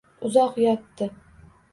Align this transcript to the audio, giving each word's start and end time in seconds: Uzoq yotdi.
Uzoq 0.27 0.55
yotdi. 0.63 1.09